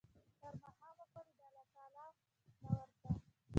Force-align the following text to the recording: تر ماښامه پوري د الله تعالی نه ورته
تر 0.41 0.53
ماښامه 0.61 1.05
پوري 1.13 1.31
د 1.37 1.39
الله 1.47 1.65
تعالی 1.75 2.07
نه 2.61 2.69
ورته 2.77 3.09